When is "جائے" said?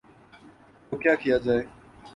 1.37-1.63